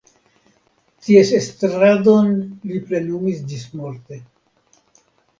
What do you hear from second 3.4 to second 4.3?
ĝismorte.